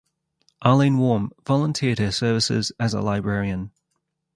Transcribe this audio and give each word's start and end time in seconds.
Arlene 0.63 0.97
Warm 0.97 1.31
volunteered 1.45 1.99
her 1.99 2.11
services 2.11 2.71
as 2.79 2.95
a 2.95 3.01
librarian. 3.01 3.69